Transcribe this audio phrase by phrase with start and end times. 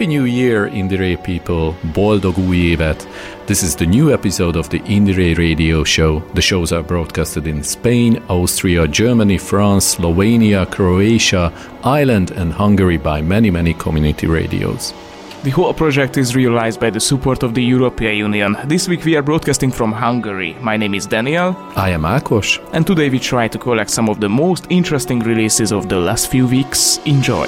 [0.00, 1.74] Happy New Year, Indiere people.
[1.92, 3.06] Boldog új évet.
[3.46, 6.22] This is the new episode of the Indiere Radio Show.
[6.32, 11.52] The shows are broadcasted in Spain, Austria, Germany, France, Slovenia, Croatia,
[11.84, 14.94] Ireland, and Hungary by many, many community radios.
[15.42, 18.56] The whole project is realized by the support of the European Union.
[18.64, 20.56] This week we are broadcasting from Hungary.
[20.62, 21.54] My name is Daniel.
[21.76, 22.58] I am Akos.
[22.72, 26.30] And today we try to collect some of the most interesting releases of the last
[26.30, 27.00] few weeks.
[27.04, 27.46] Enjoy.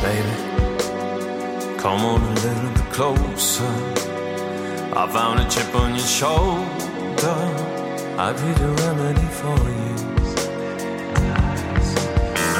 [0.00, 0.59] Baby.
[1.80, 3.64] Come on a little bit closer.
[4.94, 7.38] I found a chip on your shoulder.
[8.18, 9.96] I'd be the remedy for you.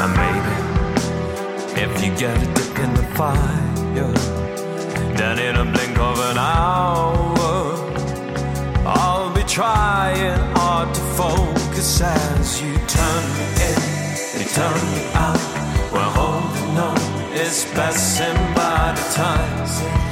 [0.00, 0.54] And maybe
[1.82, 4.14] if you get a dip in the fire,
[5.18, 7.76] then in a blink of an hour,
[8.86, 13.80] I'll be trying hard to focus as you turn me in,
[14.40, 15.38] you turn me out.
[15.92, 18.69] We're holding on is passing by
[19.16, 20.09] the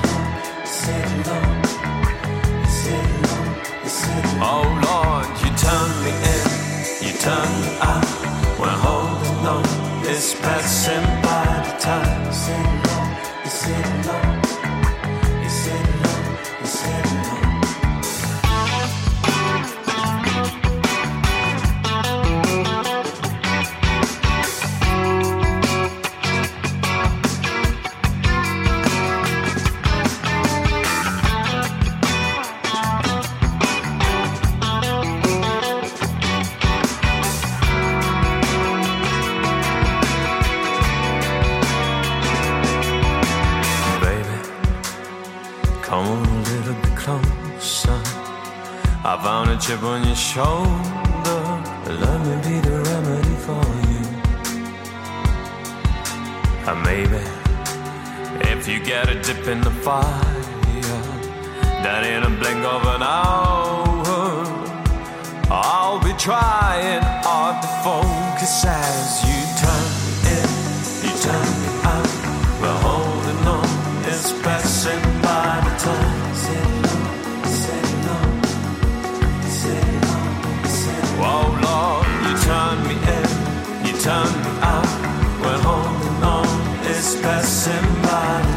[88.10, 88.48] Oh,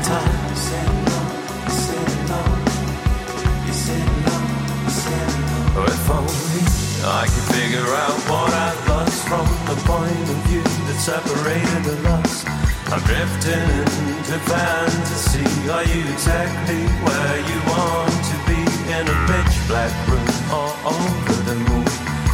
[7.03, 12.45] I could figure out what I lost from the point of view that separated us.
[12.91, 15.43] I'm drifting into fantasy.
[15.69, 18.61] Are you exactly where you want to be?
[18.91, 21.85] In a pitch black room or over the moon?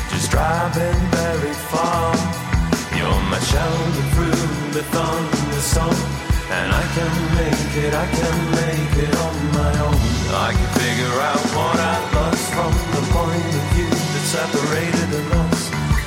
[0.10, 2.14] Just driving very far
[2.98, 6.17] You're my shelter through the thunderstorm.
[6.50, 10.00] And I can make it, I can make it on my own.
[10.32, 15.12] I can figure out what I lost from the point of view that separated
[15.44, 15.62] us.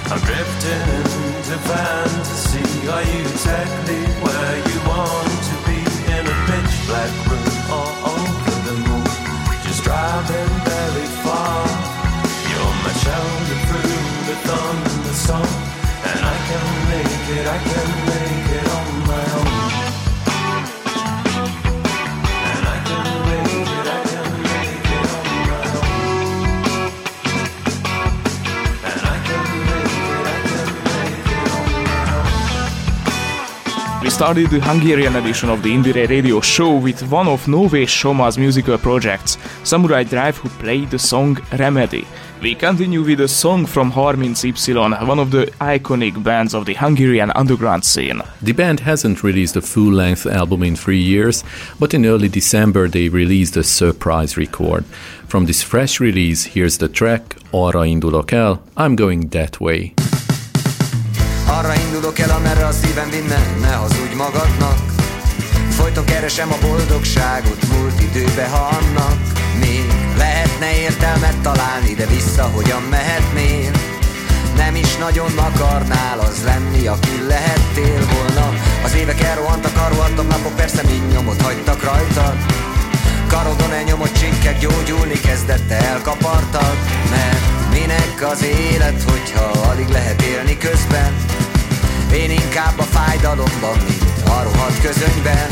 [0.08, 2.64] I'm drifting into fantasy.
[2.88, 5.78] Are you exactly where you want to be?
[6.08, 9.12] In a pitch black room or over the moon?
[9.68, 11.68] Just driving very far.
[12.48, 15.52] You're my shelter through the thunderstorm.
[16.08, 18.19] And I can make it, I can make it
[34.20, 38.76] started the Hungarian edition of the Indiere Radio Show with one of Nové Shoma's musical
[38.76, 42.06] projects, Samurai Drive, who played the song Remedy.
[42.42, 47.30] We continue with a song from 30Y, one of the iconic bands of the Hungarian
[47.30, 48.20] underground scene.
[48.42, 51.42] The band hasn't released a full length album in three years,
[51.78, 54.84] but in early December they released a surprise record.
[55.28, 59.94] From this fresh release, here's the track Arra indulok el, I'm going that way.
[61.58, 64.78] Arra indulok el, amerre a szívem vinne, ne hazudj magadnak.
[65.70, 69.18] Folyton keresem a boldogságot, múlt időbe, ha annak
[69.60, 69.84] még
[70.16, 73.70] lehetne értelmet találni, de vissza hogyan mehetnél?
[74.56, 78.52] nem is nagyon akarnál az lenni, aki lehettél volna
[78.84, 82.36] Az évek elrohantak, arrohantak napok, persze mind nyomot hagytak rajtad
[83.28, 86.76] Karodon elnyomott csinkek gyógyulni kezdett elkapartad
[87.10, 91.14] Mert minek az élet, hogyha alig lehet élni közben.
[92.12, 95.46] Én inkább a fájdalomban, mint a rohadt közönyben.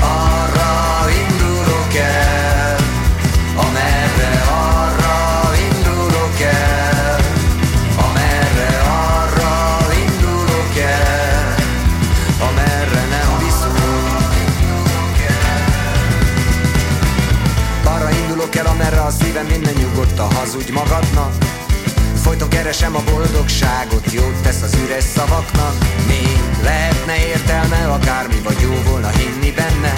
[0.00, 2.76] Arra indulok el,
[3.56, 7.20] amerre arra indulok el.
[8.08, 11.54] Amerre arra indulok el,
[12.48, 13.82] amerre nem viszont
[17.84, 21.53] Arra indulok el, amerre a szívem minden nyugodt a hazudj magadnak
[22.24, 25.74] Folyton keresem a boldogságot, jót tesz az üres szavaknak.
[26.06, 29.94] Még lehetne értelme, akármi vagy jó volna hinni benne.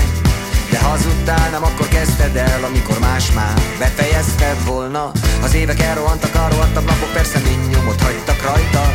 [0.70, 5.10] De hazudtál, nem akkor kezdted el, amikor más már befejezted volna.
[5.42, 8.92] Az évek elrohantak, elrohantak napok, persze mind nyomot hagytak rajta.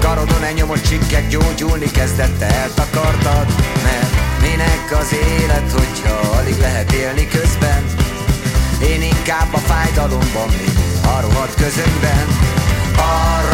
[0.00, 3.46] Karodon elnyomott csikkek gyógyulni kezdette, eltakartad.
[3.82, 7.84] Mert minek az élet, hogyha alig lehet élni közben?
[8.82, 12.26] Én inkább a fájdalomban, mint a rovat közönben.
[12.96, 13.53] Arra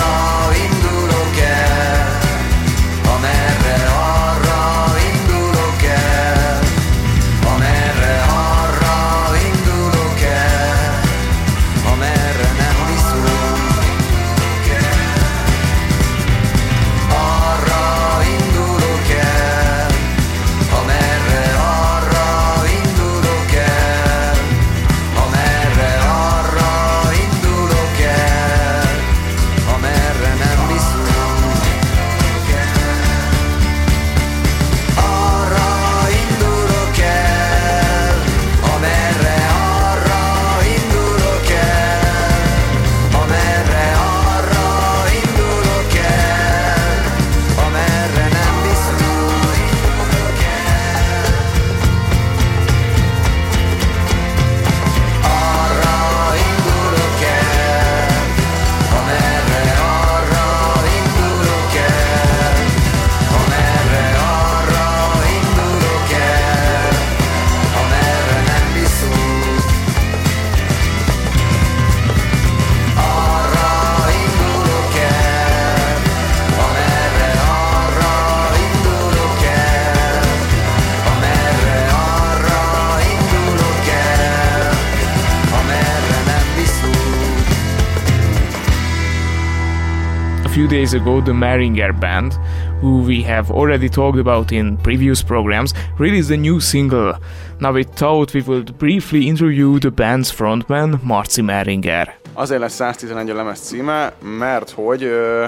[90.90, 92.32] days ago, the Mehringer Band,
[92.80, 97.14] who we have already talked about in previous programs, released a new single.
[97.60, 102.08] Now we thought we would briefly interview the band's frontman, Marci Mehringer.
[102.34, 105.46] Azért lesz 111 a lemez címe, mert hogy ö.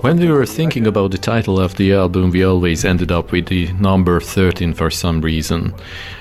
[0.00, 3.46] When we were thinking about the title of the album, we always ended up with
[3.46, 5.74] the number 13 for some reason.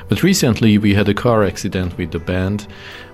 [0.10, 2.68] But recently we had a car accident with the band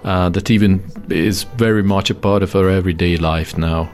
[0.03, 0.79] uh, that even
[1.09, 3.89] is very much a part of our everyday life now.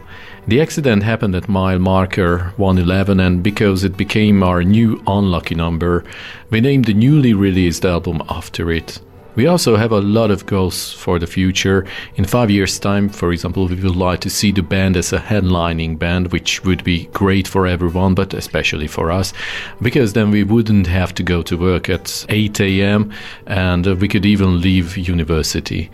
[0.47, 6.03] The accident happened at mile marker 111, and because it became our new unlucky number,
[6.51, 9.00] we named the newly released album after it.
[9.36, 11.88] We also have a lot of goals for the future.
[12.15, 15.17] In five years' time, for example, we would like to see the band as a
[15.17, 19.34] headlining band, which would be great for everyone, but especially for us,
[19.81, 23.12] because then we wouldn't have to go to work at 8 a.m.
[23.48, 25.89] and we could even leave university.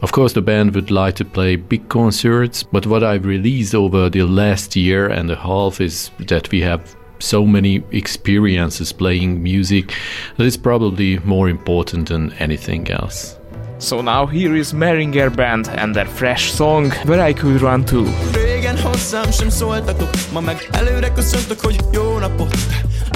[0.00, 4.08] Of course, the band would like to play big concerts, but what I've released over
[4.08, 9.92] the last year and a half is that we have so many experiences playing music
[10.36, 13.36] that is probably more important than anything else.
[13.78, 18.04] So now here is Mehringer Band and their fresh song, Where I Could Run To.
[18.32, 22.54] Régen hozzám sem szóltatok Ma meg előre köszöntök, hogy jó napot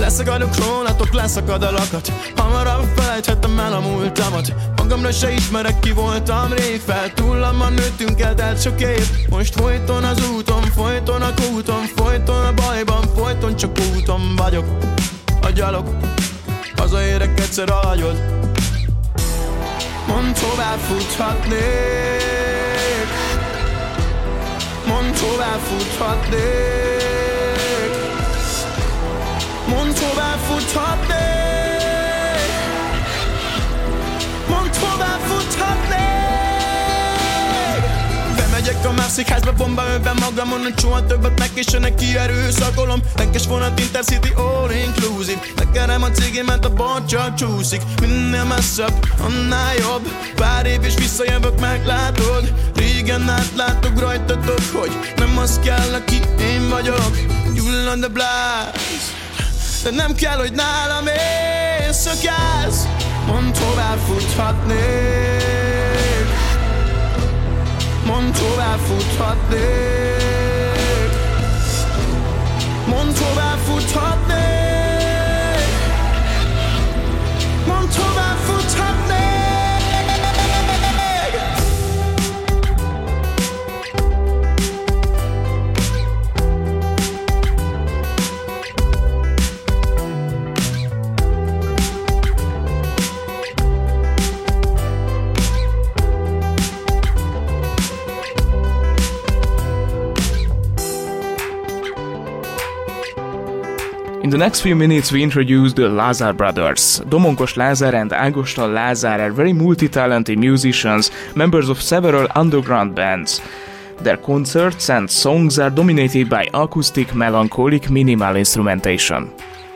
[0.03, 2.13] Leszakadok rólatok, leszakad a lakat.
[2.37, 4.55] Hamarabb felejthetem el a múltamat.
[4.77, 9.09] Magamra se ismerek ki voltam rég Fel túllamban nőttünk el, telt sok év.
[9.29, 14.65] Most folyton az úton, folyton a kúton Folyton a bajban, folyton csak úton vagyok.
[15.43, 15.97] A gyalog,
[16.77, 18.23] hazaérek egyszer a hagyod
[20.07, 21.61] Mondd tovább futhatnék?
[24.87, 27.02] Mondd tovább futhatnék
[38.37, 44.33] Bemegyek a házba bomba öve magamon, hogy soha többet neki ki erőszakolom Tenkes vonat Intercity
[44.37, 45.41] all inclusive.
[45.57, 51.61] Megkerem a cégémet, a bot csak csúszik Minél messzebb, annál jobb Pár év és visszajövök,
[51.61, 57.17] meglátod Régen átlátok rajtatok, hogy nem az kell, aki én vagyok
[57.55, 59.22] Gyullad the blast
[59.83, 62.87] De nem kell, hogy nálam éjszakálsz
[63.27, 64.81] Mond tovább futhatnék.
[68.07, 69.61] Mond tovább futhatnék.
[72.87, 74.52] Mond tovább futhatnék
[104.33, 107.01] the next few minutes, we introduce the Lazar brothers.
[107.01, 113.43] Domonkos Lazar and Agostal Lazar are very multi-talented musicians, members of several underground bands.
[113.99, 119.31] Their concerts and songs are dominated by acoustic, melancholic, minimal instrumentation.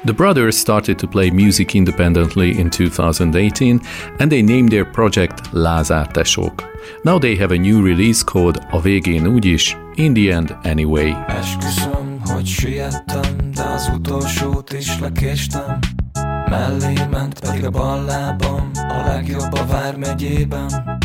[0.07, 3.81] The brothers started to play music independently in 2018
[4.21, 6.65] and they named their project Lázár Tesók.
[7.05, 11.17] Now they have a new release called A végén úgyis, In the End Anyway.
[11.29, 15.79] Esküszöm, hogy siettem, de az utolsót is lekéstem.
[16.51, 20.99] Mellé ment pedig a bal lábam A legjobb a Vármegyében.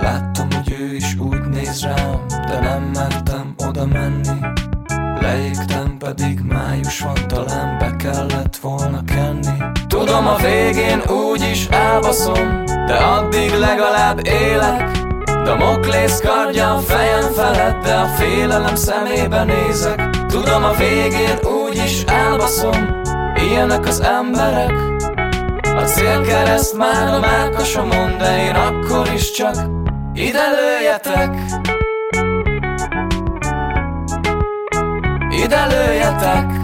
[0.00, 4.38] Láttam, hogy ő is úgy néz rám De nem mertem oda menni.
[5.20, 9.62] Leégtem pedig május van Talán be kellett volna kenni.
[9.86, 15.11] Tudom a végén úgy is elbaszom De addig legalább élek
[15.44, 20.10] Damoklész kardja a fejem felett De a félelem szemébe nézek.
[20.26, 23.00] Tudom a végén úgyis elbaszom.
[23.34, 24.72] Ilyenek az emberek.
[25.76, 29.54] A célkereszt már a mákasomon De én akkor is csak
[30.14, 31.34] ide lőjetek.
[35.30, 36.61] Ide lőjetek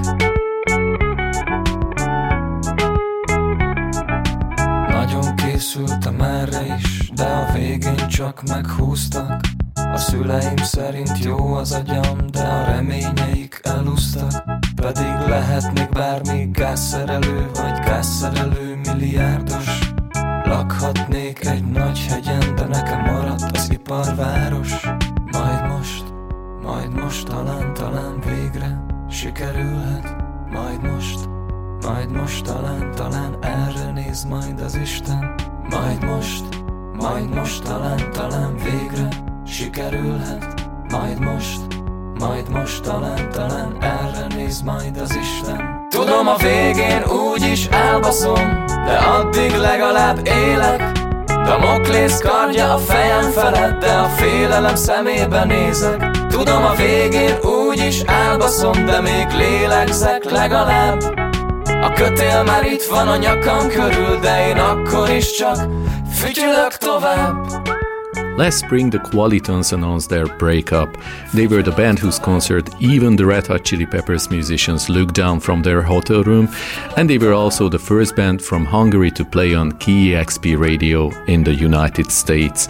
[5.58, 9.40] készültem erre is De a végén csak meghúztak.
[9.74, 14.44] A szüleim szerint jó az agyam, de a reményeik elúsztak
[14.76, 19.92] Pedig lehetnék bármi gázszerelő vagy gázszerelő milliárdos.
[20.44, 24.86] Lakhatnék egy nagy hegyen, de nekem maradt az iparváros.
[25.32, 26.04] Majd most,
[26.62, 30.16] majd most talán, talán végre sikerülhet.
[30.50, 31.28] Majd most,
[31.82, 35.34] majd most talán, talán erre néz majd az Isten.
[35.70, 36.44] Majd most,
[36.92, 39.08] majd most talán, talán végre
[39.46, 40.54] sikerülhet.
[40.90, 41.60] Majd most,
[42.18, 45.86] majd most talán, talán erre néz majd az Isten.
[45.90, 50.92] Tudom a végén úgy is elbaszom De addig legalább élek.
[51.26, 56.10] Damoklész kardja a fejem felett De a félelem szemébe nézek.
[56.28, 61.27] Tudom a végén úgy is elbaszom De még lélegzek legalább
[61.88, 65.56] A kötél már itt van a nyakam körül De én akkor is csak
[66.12, 67.46] fütyülök tovább
[68.90, 70.96] the Qualitons announced their breakup.
[71.32, 75.40] They were the band whose concert even the Red Hot Chili Peppers musicians looked down
[75.40, 76.48] from their hotel room,
[76.96, 81.42] and they were also the first band from Hungary to play on KEXP radio in
[81.42, 82.68] the United States.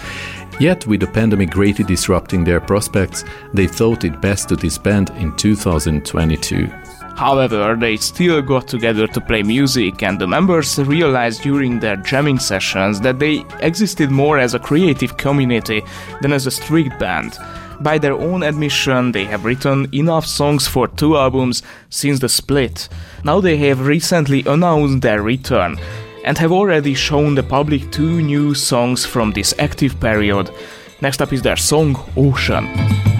[0.58, 5.36] Yet, with the pandemic greatly disrupting their prospects, they thought it best to disband in
[5.36, 6.87] 2022.
[7.18, 12.38] However, they still got together to play music, and the members realized during their jamming
[12.38, 15.82] sessions that they existed more as a creative community
[16.22, 17.36] than as a strict band.
[17.80, 22.88] By their own admission, they have written enough songs for two albums since the split.
[23.24, 25.76] Now they have recently announced their return
[26.24, 30.50] and have already shown the public two new songs from this active period.
[31.00, 33.17] Next up is their song Ocean.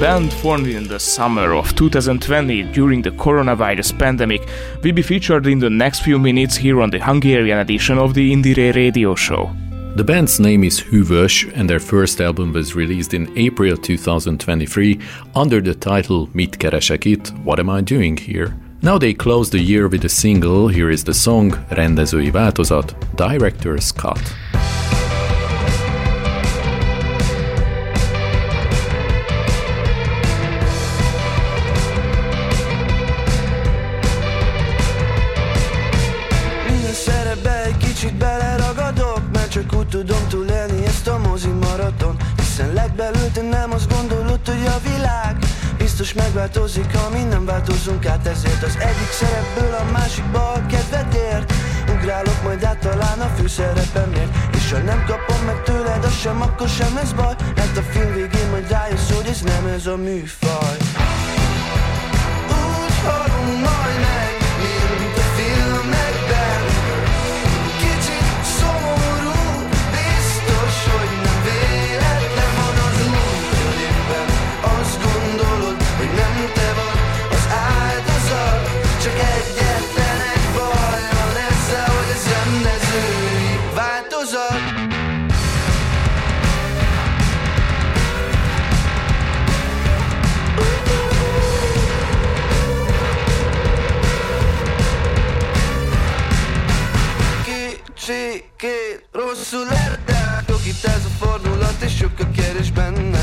[0.00, 4.40] Band formed in the summer of 2020 during the coronavirus pandemic
[4.84, 8.32] will be featured in the next few minutes here on the Hungarian edition of the
[8.32, 9.50] Indiere radio show.
[9.96, 15.00] The band's name is Hűvös, and their first album was released in April 2023
[15.34, 17.32] under the title Mit keresek itt?
[17.42, 18.54] What am I doing here?
[18.80, 20.68] Now they close the year with a single.
[20.68, 24.47] Here is the song Rendezői változat, Director's Cut.
[46.38, 51.52] Megváltozik, ha mi nem változunk át Ezért az egyik szerepből a másikba a kedved ért
[51.94, 56.68] Ugrálok majd át talán a főszerepemért És ha nem kapom meg tőled, az sem, akkor
[56.68, 57.34] sem lesz baj.
[57.56, 60.76] Mert a film végén majd rájössz, hogy ez nem ez a műfaj.
[62.48, 63.48] Úgy halunk
[79.08, 81.90] csak egyetlen egy baj van ezzel,
[101.82, 102.30] és sok a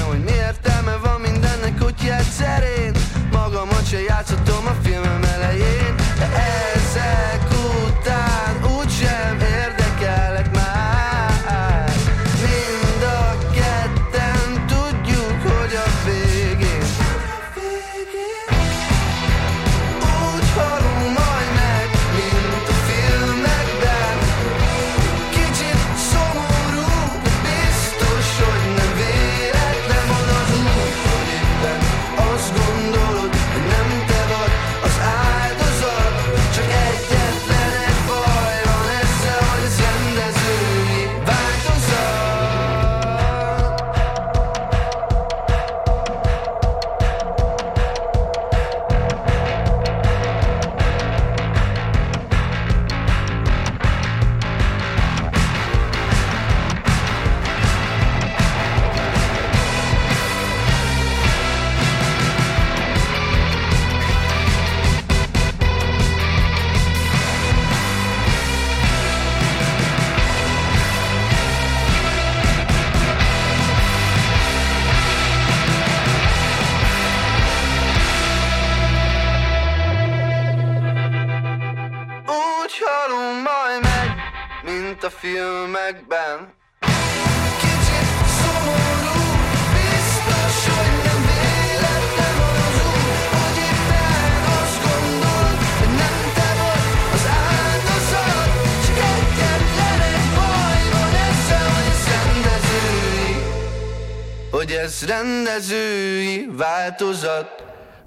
[0.07, 2.97] hogy mi értelme van mindennek kutyát szerint.
[3.31, 5.24] Magamat se játszhatom a filmem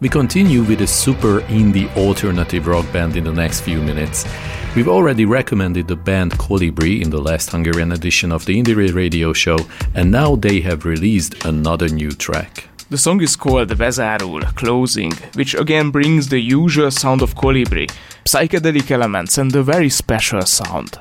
[0.01, 4.25] We continue with a super indie alternative rock band in the next few minutes.
[4.77, 9.33] We've already recommended the band Kolibri in the last Hungarian edition of the Indie radio
[9.33, 9.59] show,
[9.97, 12.69] and now they have released another new track.
[12.91, 17.91] The song is called Bezárul, Closing, which again brings the usual sound of Kolibri,
[18.25, 21.01] psychedelic elements, and a very special sound.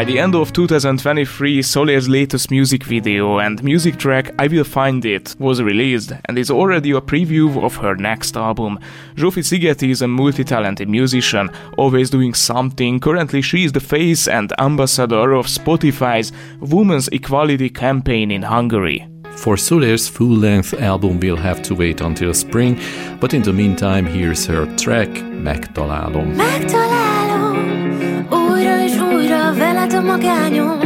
[0.00, 5.04] By the end of 2023, Solére's latest music video and music track I Will Find
[5.04, 8.78] It was released and is already a preview of her next album.
[9.16, 12.98] Zsófi Szigeti is a multi-talented musician, always doing something.
[12.98, 19.06] Currently she is the face and ambassador of Spotify's Women's Equality campaign in Hungary.
[19.36, 22.80] For Solére's full-length album we'll have to wait until spring,
[23.20, 26.36] but in the meantime here's her track Megtalálom.
[26.36, 27.56] Megtalálom,
[28.30, 28.79] újra és újra veled a
[30.10, 30.78] magányom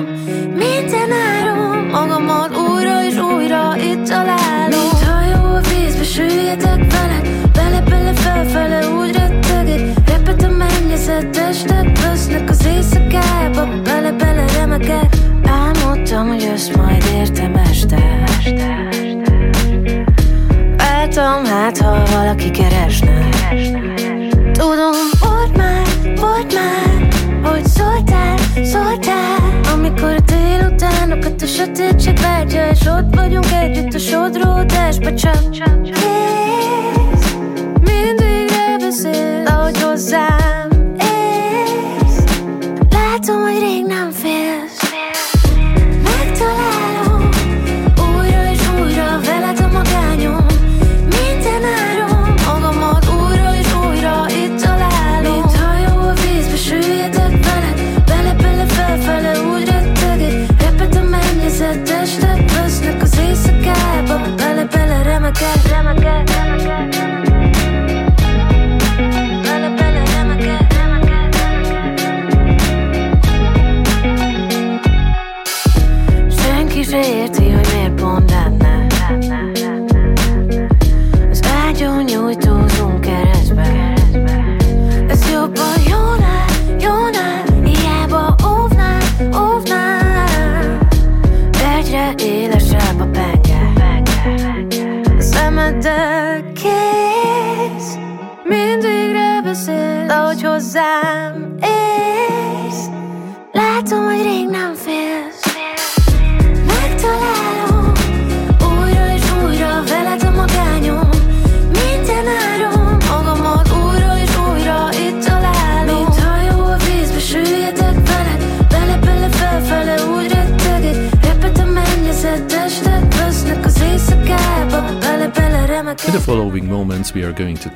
[0.56, 4.68] Minden áron magamat újra és újra itt találom.
[4.68, 9.80] Mint hajó a vízbe süllyedek veled Bele-bele felfele úgy rettegek.
[10.06, 18.24] Repet a mennyezet, testek vesznek az éjszakába Bele-bele remegek Álmodtam, hogy ezt majd értem este.
[20.76, 23.28] Váltam, hát ha valaki keresne.
[24.52, 25.03] Tudom,
[28.94, 37.36] szóltál Amikor a délutánokat a sötétség váltja És ott vagyunk együtt a sodródásba Csak, kész
[37.80, 40.73] Mindig beszél, ahogy hozzám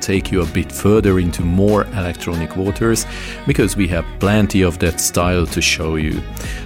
[0.09, 3.05] take you a bit further into more electronic waters
[3.45, 6.19] because we have plenty of that style to show you.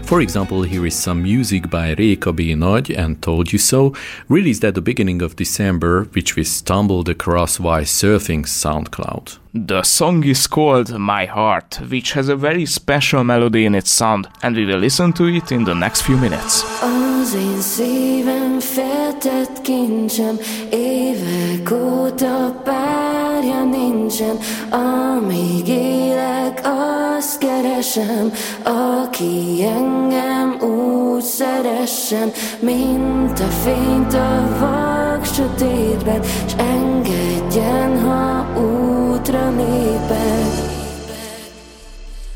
[0.04, 2.56] For example, here is some music by Réka B.
[2.56, 3.94] Nagy and Told You So,
[4.30, 9.40] released at the beginning of December, which we stumbled across while surfing SoundCloud.
[9.54, 14.30] The song is called My Heart, which has a very special melody in its sound,
[14.42, 16.64] and we will listen to it in the next few minutes.
[16.66, 17.13] Oh.
[17.24, 24.38] Az én szívem feltett kincsem Évek óta párja nincsen.
[24.70, 28.32] Amíg élek, azt keresem
[28.64, 40.74] Aki engem úgy szeressen Mint a fényt a vak sötétben S engedjen, ha útra lépek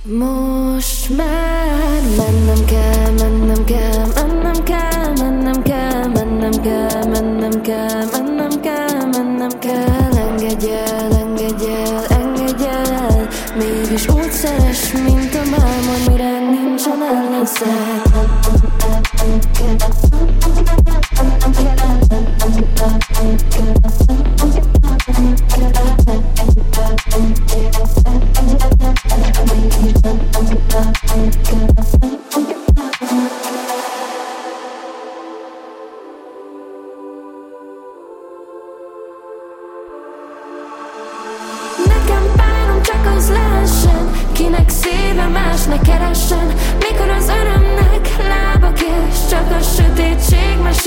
[0.10, 3.97] most már mennem kell, mennem kell,
[7.58, 14.92] mennem kell, mennem kell, mennem kell, engedj el, engedj el, engedj el, mégis úgy szeres,
[14.92, 17.98] mint a mármor, mire nincsen ellenszer.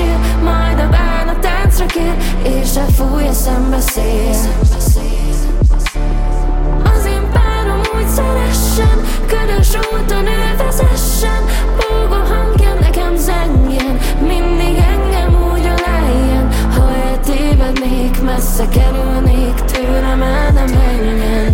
[0.01, 4.31] Mesél Majd a bánat táncra kér És elfúj a szembeszél.
[6.85, 11.45] Az én párom úgy szeressen Ködös úton ő vezessen
[11.77, 20.71] Búgó hangja nekem zengjen Mindig engem úgy alájjen Ha eltévednék, messze kerülnék Tőlem el nem
[20.71, 21.50] menjen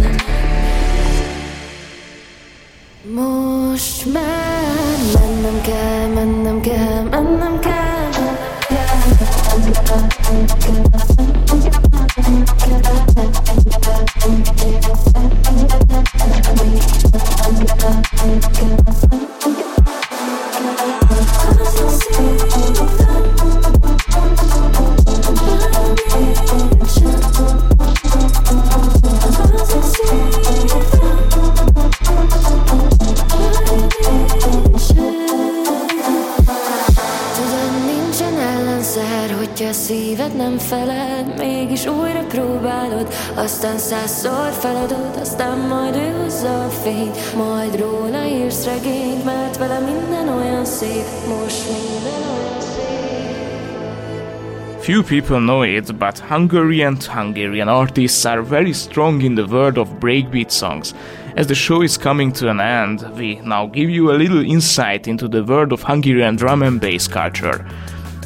[47.37, 52.26] Majd róla írsz regényt, mert vele minden olyan szép Most minden
[54.87, 59.88] Few people know it, but Hungarian Hungarian artists are very strong in the world of
[59.98, 60.94] breakbeat songs.
[61.35, 65.09] As the show is coming to an end, we now give you a little insight
[65.09, 67.66] into the world of Hungarian drum and bass culture.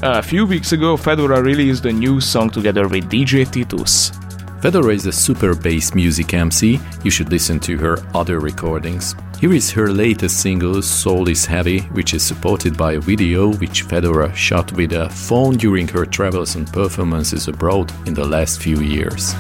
[0.03, 4.20] A few weeks ago, Fedora released a new song together with DJ Titus.
[4.61, 6.79] Fedora is a super bass music MC.
[7.03, 9.15] You should listen to her other recordings.
[9.41, 13.83] Here is her latest single, Soul is Heavy, which is supported by a video which
[13.83, 18.81] Fedora shot with a phone during her travels and performances abroad in the last few
[18.81, 19.33] years.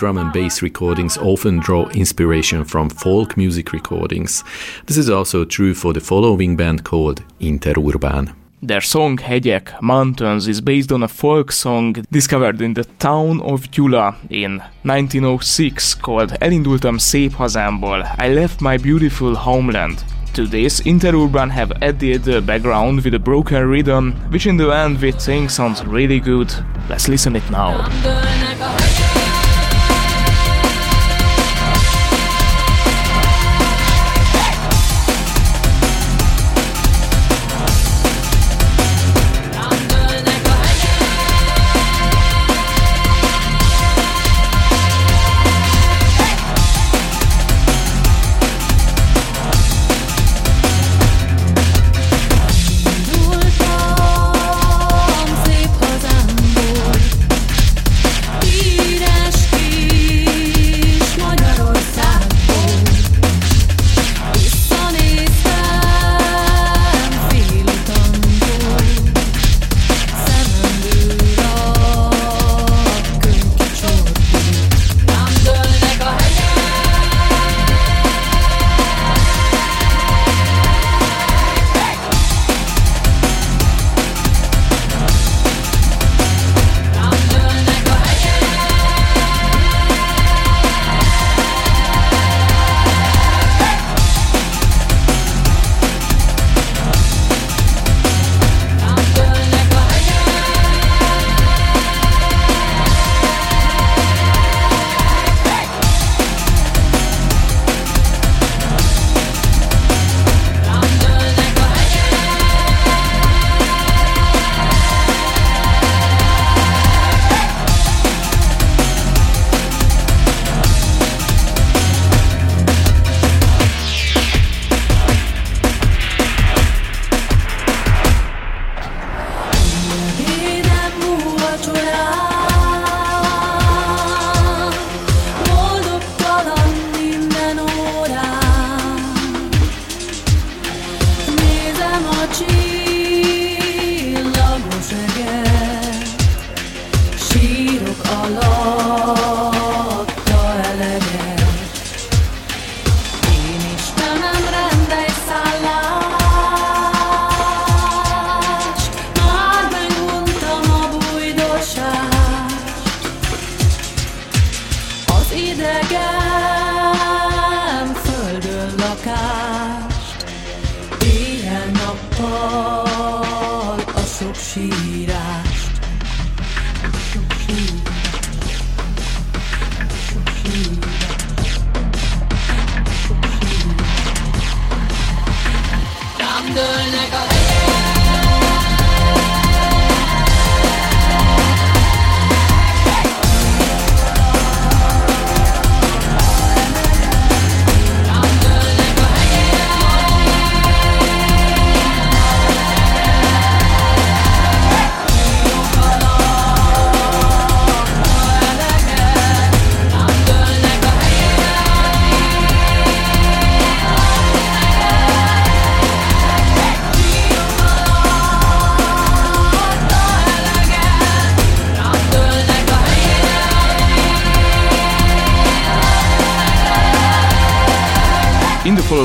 [0.00, 4.42] Drum and bass recordings often draw inspiration from folk music recordings.
[4.86, 8.34] This is also true for the following band called Interurban.
[8.62, 13.70] Their song Hegyek, Mountains is based on a folk song discovered in the town of
[13.70, 19.98] Gyula in 1906 called Elindultam szép hazámból, I left my beautiful homeland.
[20.32, 25.02] To this, Interurban have added the background with a broken rhythm, which in the end
[25.02, 26.48] we think sounds really good.
[26.88, 28.99] Let's listen it now.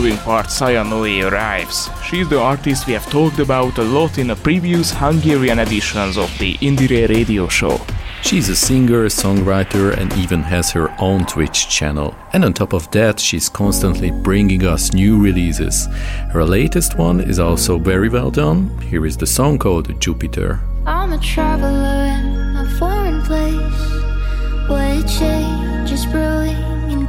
[0.05, 1.89] Following part Sayanoe arrives.
[2.03, 6.29] She's the artist we have talked about a lot in the previous Hungarian editions of
[6.37, 7.81] the Indiere radio show.
[8.21, 12.13] She's a singer, songwriter, and even has her own Twitch channel.
[12.33, 15.87] And on top of that, she's constantly bringing us new releases.
[16.31, 18.77] Her latest one is also very well done.
[18.81, 20.61] Here is the song called Jupiter.
[20.85, 25.64] I'm a traveler in a foreign place where change is brewing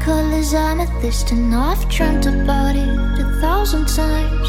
[0.06, 2.88] colors amethyst and I've dreamt about it
[3.18, 4.48] a thousand times.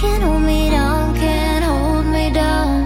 [0.00, 2.79] Can't hold me down, can't hold me down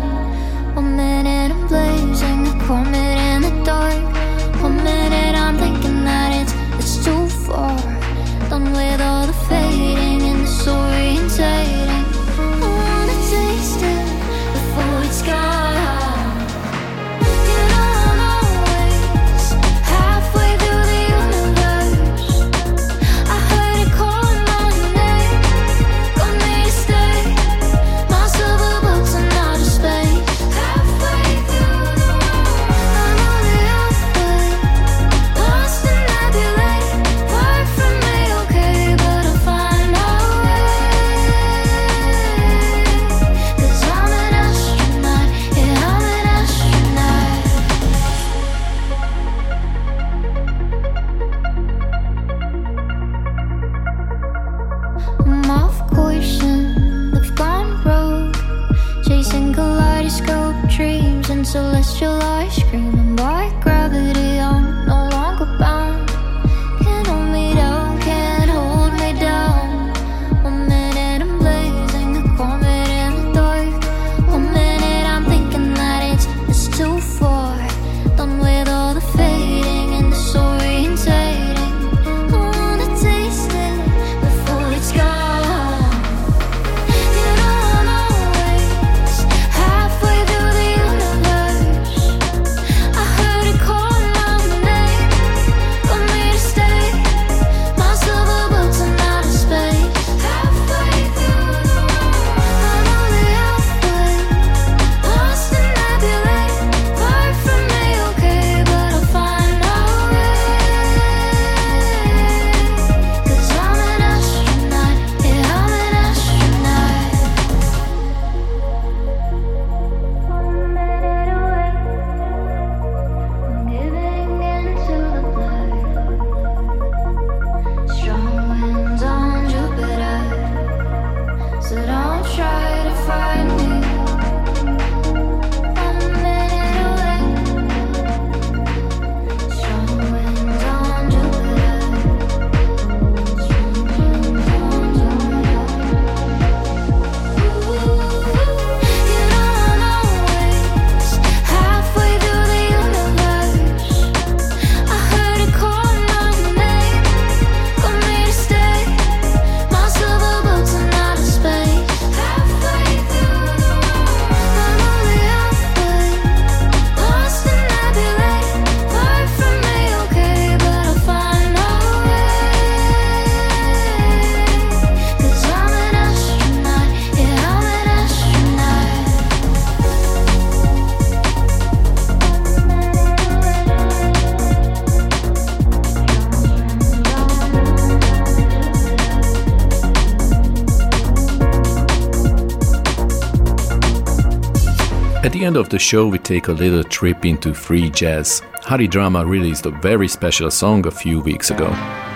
[195.55, 198.42] end of the show, we take a little trip into free jazz.
[198.62, 201.68] Harudrama released a very special song a few weeks ago.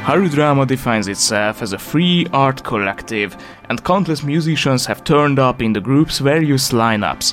[0.02, 3.36] Harudrama defines itself as a free art collective,
[3.68, 7.32] and countless musicians have turned up in the group's various lineups.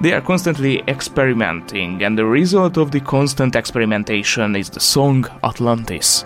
[0.00, 6.24] They are constantly experimenting, and the result of the constant experimentation is the song Atlantis.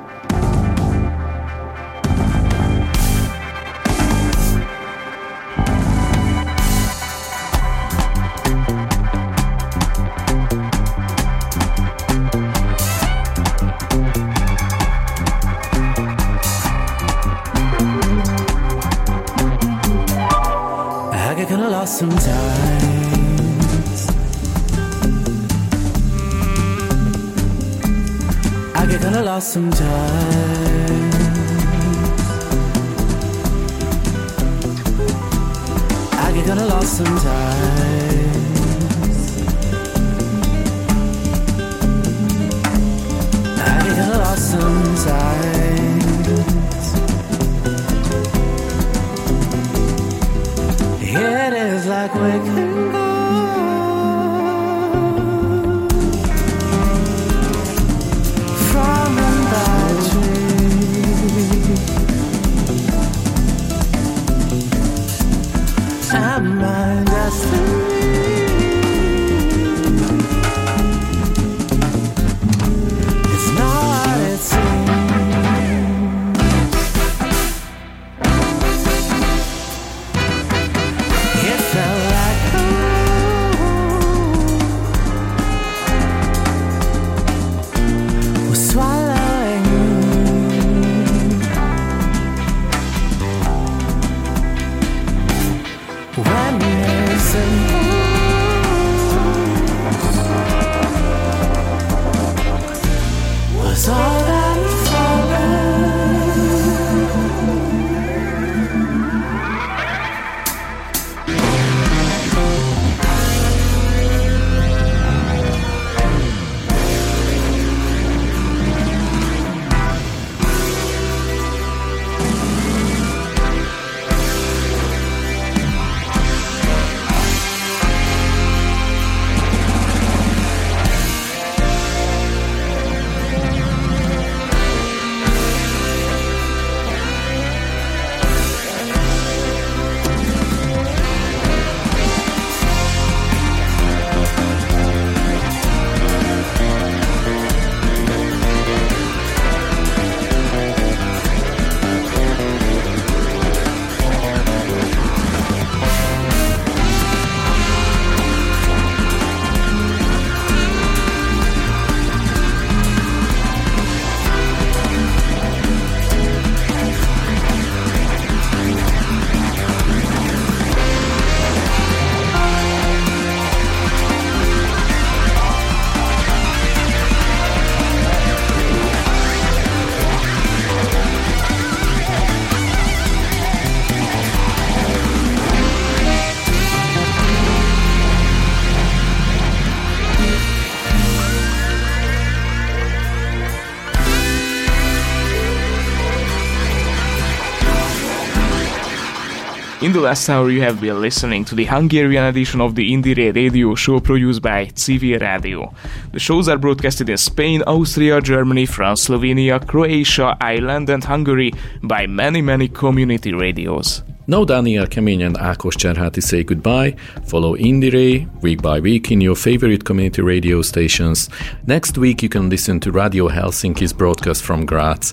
[199.95, 203.76] The last hour, you have been listening to the Hungarian edition of the Indiere radio
[203.76, 205.72] show produced by Civil Radio.
[206.11, 212.09] The shows are broadcasted in Spain, Austria, Germany, France, Slovenia, Croatia, Ireland, and Hungary by
[212.09, 214.03] many, many community radios.
[214.27, 216.97] Now Daniel Kemény and Ákos Cserháti say goodbye.
[217.27, 221.29] Follow Indiere week by week in your favorite community radio stations.
[221.66, 225.12] Next week you can listen to Radio Helsinki's broadcast from Graz.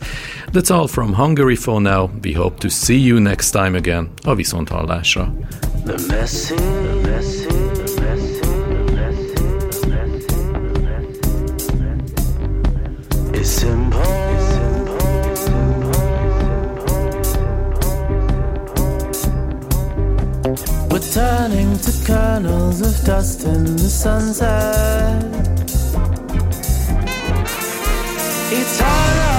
[0.53, 2.09] That's all from Hungary for now.
[2.23, 4.09] We hope to see you next time again.
[4.25, 4.35] A.
[5.83, 7.70] The message, the message.
[21.11, 25.21] Turning to kernels of dust in the sunset.
[28.49, 29.30] Eternal.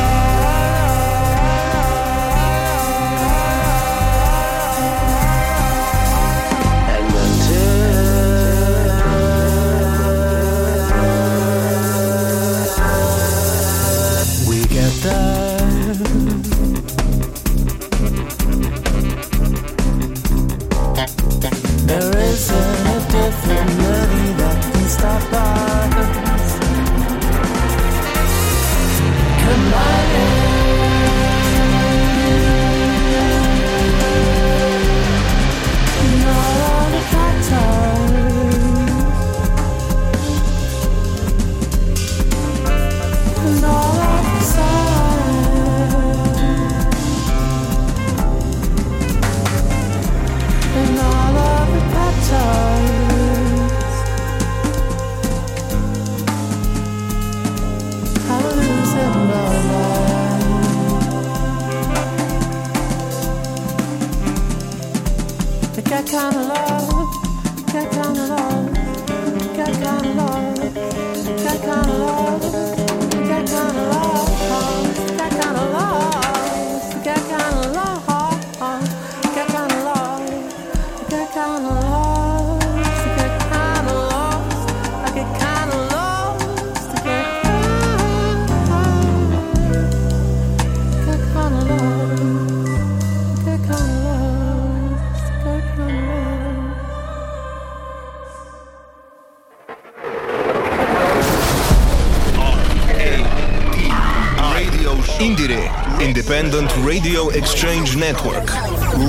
[108.02, 108.50] Network.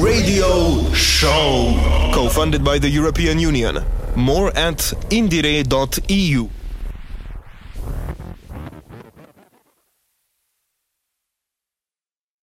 [0.04, 1.74] Radio Show.
[2.14, 3.84] Co funded by the European Union.
[4.16, 6.63] More at indiere.eu.